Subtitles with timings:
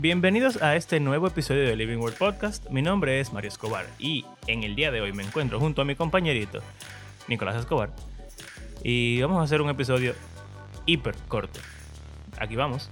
[0.00, 2.70] Bienvenidos a este nuevo episodio de Living World Podcast.
[2.70, 5.84] Mi nombre es Mario Escobar y en el día de hoy me encuentro junto a
[5.84, 6.60] mi compañerito
[7.26, 7.90] Nicolás Escobar
[8.84, 10.14] y vamos a hacer un episodio
[10.86, 11.58] hiper corto.
[12.38, 12.88] Aquí vamos.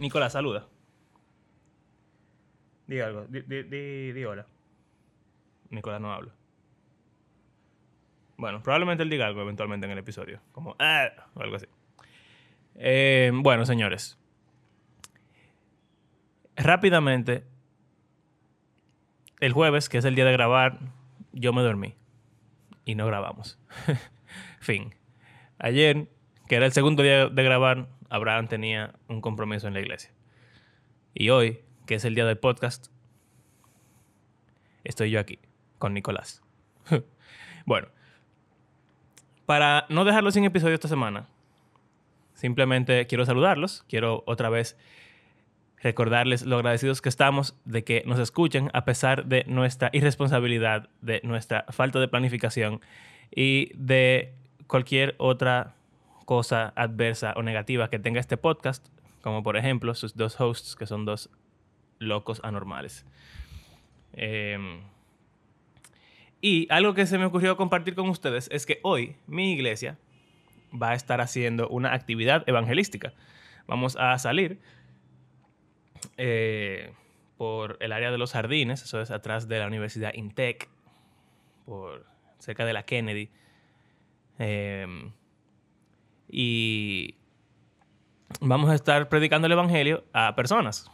[0.00, 0.66] Nicolás, saluda.
[2.88, 4.44] Diga algo, di, di, di, di hola.
[5.70, 6.45] Nicolás no habla.
[8.36, 10.40] Bueno, probablemente él diga algo eventualmente en el episodio.
[10.52, 11.66] Como, ah, o algo así.
[12.74, 14.18] Eh, bueno, señores.
[16.56, 17.44] Rápidamente,
[19.40, 20.78] el jueves, que es el día de grabar,
[21.32, 21.94] yo me dormí.
[22.84, 23.58] Y no grabamos.
[24.60, 24.94] fin.
[25.58, 26.08] Ayer,
[26.48, 30.12] que era el segundo día de grabar, Abraham tenía un compromiso en la iglesia.
[31.14, 32.88] Y hoy, que es el día del podcast,
[34.84, 35.38] estoy yo aquí,
[35.78, 36.42] con Nicolás.
[37.66, 37.88] bueno,
[39.46, 41.26] para no dejarlo sin episodio esta semana,
[42.34, 43.84] simplemente quiero saludarlos.
[43.88, 44.76] Quiero otra vez
[45.78, 51.20] recordarles lo agradecidos que estamos de que nos escuchen a pesar de nuestra irresponsabilidad, de
[51.22, 52.80] nuestra falta de planificación
[53.34, 54.34] y de
[54.66, 55.74] cualquier otra
[56.24, 58.84] cosa adversa o negativa que tenga este podcast,
[59.22, 61.30] como por ejemplo sus dos hosts que son dos
[61.98, 63.06] locos anormales.
[64.12, 64.58] Eh,
[66.46, 69.98] y algo que se me ocurrió compartir con ustedes es que hoy mi iglesia
[70.80, 73.12] va a estar haciendo una actividad evangelística.
[73.66, 74.60] Vamos a salir
[76.16, 76.92] eh,
[77.36, 80.68] por el área de los jardines, eso es atrás de la Universidad Intec,
[81.64, 82.06] por
[82.38, 83.28] cerca de la Kennedy.
[84.38, 85.10] Em,
[86.28, 87.16] y
[88.40, 90.88] vamos a estar predicando el Evangelio a personas.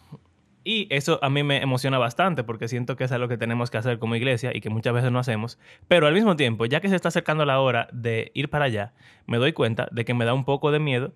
[0.65, 3.79] Y eso a mí me emociona bastante porque siento que es algo que tenemos que
[3.79, 5.59] hacer como iglesia y que muchas veces no hacemos.
[5.89, 8.93] Pero al mismo tiempo, ya que se está acercando la hora de ir para allá,
[9.27, 11.13] me doy cuenta de que me da un poco de miedo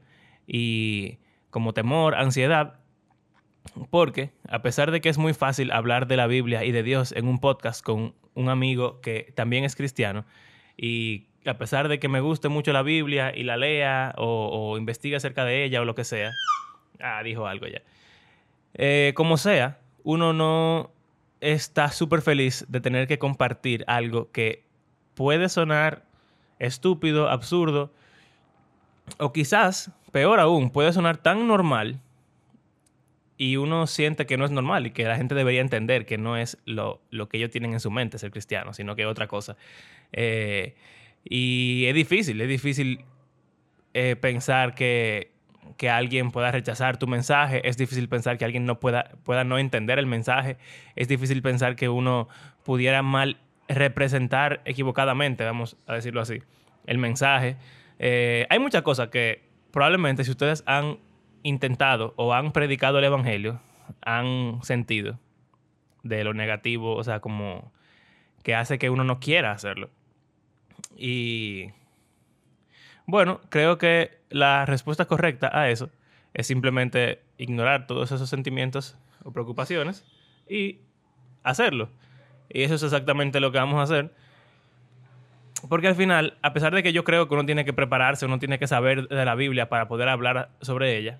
[0.47, 1.19] y
[1.51, 2.81] como temor, ansiedad,
[3.91, 7.13] porque a pesar de que es muy fácil hablar de la Biblia y de Dios
[7.13, 10.25] en un podcast con un amigo que también es cristiano,
[10.77, 14.79] y a pesar de que me guste mucho la Biblia y la lea o, o
[14.79, 16.33] investigue acerca de ella o lo que sea,
[17.01, 17.83] ah, dijo algo ya.
[18.77, 20.91] Eh, como sea, uno no
[21.41, 24.65] está súper feliz de tener que compartir algo que
[25.15, 26.05] puede sonar
[26.59, 27.93] estúpido, absurdo,
[29.19, 32.01] o quizás, peor aún, puede sonar tan normal
[33.39, 36.37] y uno siente que no es normal y que la gente debería entender que no
[36.37, 39.57] es lo, que ellos tienen en su mente ser cristiano, sino que es otra cosa.
[40.13, 40.75] Eh,
[41.25, 43.05] y es difícil, es difícil
[43.95, 45.33] eh, pensar que
[45.77, 49.59] que alguien pueda rechazar tu mensaje, es difícil pensar que alguien no pueda, pueda no
[49.59, 50.57] entender el mensaje,
[50.95, 52.29] es difícil pensar que uno
[52.65, 53.39] pudiera mal
[53.69, 56.43] representar equivocadamente, vamos a decirlo así,
[56.87, 57.57] el mensaje.
[57.99, 60.99] Eh, hay muchas cosas que probablemente si ustedes han
[61.43, 63.61] intentado o han predicado el Evangelio,
[64.03, 65.19] han sentido
[66.03, 67.73] de lo negativo, o sea, como
[68.43, 69.91] que hace que uno no quiera hacerlo.
[70.97, 71.71] Y
[73.07, 75.91] bueno, creo que la respuesta correcta a eso
[76.35, 80.05] es simplemente ignorar todos esos sentimientos o preocupaciones
[80.49, 80.81] y
[81.43, 81.89] hacerlo.
[82.49, 84.13] Y eso es exactamente lo que vamos a hacer.
[85.69, 88.39] Porque al final, a pesar de que yo creo que uno tiene que prepararse, uno
[88.39, 91.19] tiene que saber de la Biblia para poder hablar sobre ella,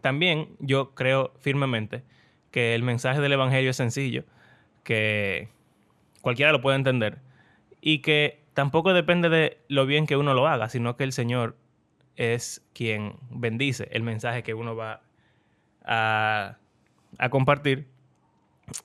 [0.00, 2.02] también yo creo firmemente
[2.50, 4.24] que el mensaje del Evangelio es sencillo,
[4.82, 5.48] que
[6.22, 7.18] cualquiera lo puede entender
[7.80, 11.54] y que tampoco depende de lo bien que uno lo haga, sino que el Señor
[12.16, 15.00] es quien bendice el mensaje que uno va
[15.84, 16.56] a,
[17.30, 17.86] compartir.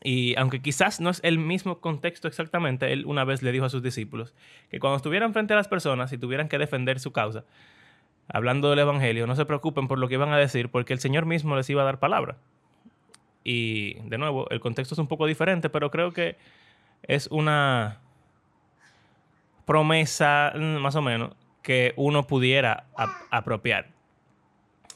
[0.04, 3.70] Y aunque quizás no es el mismo contexto exactamente, él una vez le dijo a
[3.72, 4.36] sus discípulos
[4.70, 7.44] que cuando estuvieran frente a las personas y tuvieran que defender su causa,
[8.28, 11.26] hablando del Evangelio, no se preocupen por lo que iban a decir, porque el Señor
[11.26, 12.38] mismo les iba a dar palabra.
[13.44, 16.38] Y de nuevo, el contexto es un poco diferente, pero creo que
[17.02, 18.03] es una
[19.66, 22.86] promesa, mm, más o menos, que uno pudiera
[23.32, 23.88] apropiar.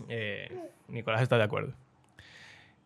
[0.10, 0.52] Eh,
[0.88, 1.74] Nicolás está de acuerdo.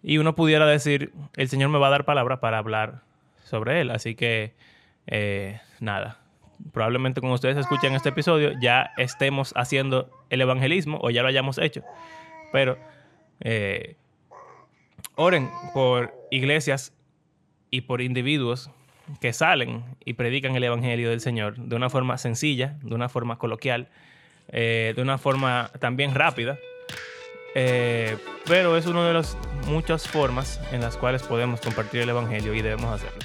[0.04, 3.02] Y uno pudiera decir, el Señor me va a dar palabra para hablar
[3.44, 3.92] sobre él.
[3.92, 4.54] Así que,
[5.08, 6.20] eh, nada.
[6.74, 11.58] Probablemente cuando ustedes escuchen este episodio ya estemos haciendo el evangelismo o ya lo hayamos
[11.58, 11.84] hecho.
[12.52, 12.78] Pero
[13.40, 13.96] eh,
[15.16, 16.94] oren por iglesias
[17.72, 18.70] y por individuos
[19.20, 23.38] que salen y predican el Evangelio del Señor de una forma sencilla, de una forma
[23.38, 23.90] coloquial,
[24.50, 26.58] eh, de una forma también rápida.
[27.54, 29.38] Eh, pero es una de las
[29.68, 33.20] muchas formas en las cuales podemos compartir el Evangelio y debemos hacerlo.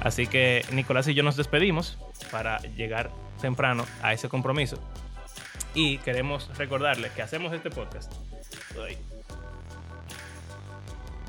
[0.00, 1.98] Así que Nicolás y yo nos despedimos
[2.30, 3.10] para llegar
[3.40, 4.78] temprano a ese compromiso.
[5.74, 8.12] Y queremos recordarles que hacemos este podcast.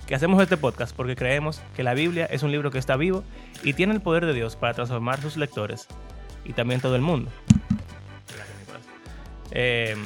[0.08, 3.26] Que hacemos este podcast porque creemos que la Biblia es un libro que está vivo
[3.62, 5.88] y tiene el poder de Dios para transformar sus lectores
[6.46, 7.30] y también todo el mundo.
[9.52, 9.98] Eh,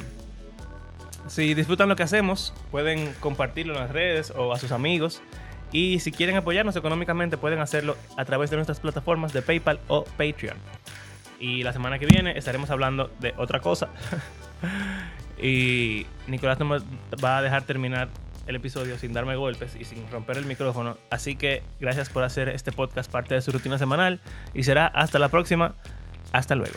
[1.28, 5.22] si disfrutan lo que hacemos, pueden compartirlo en las redes o a sus amigos.
[5.70, 10.04] Y si quieren apoyarnos económicamente, pueden hacerlo a través de nuestras plataformas de PayPal o
[10.04, 10.56] Patreon.
[11.38, 13.88] Y la semana que viene estaremos hablando de otra cosa.
[15.40, 16.78] y Nicolás no me
[17.22, 18.08] va a dejar terminar
[18.46, 20.96] el episodio sin darme golpes y sin romper el micrófono.
[21.10, 24.20] Así que gracias por hacer este podcast parte de su rutina semanal.
[24.54, 25.74] Y será hasta la próxima.
[26.32, 26.76] Hasta luego.